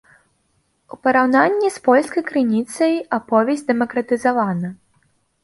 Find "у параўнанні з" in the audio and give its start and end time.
0.95-1.83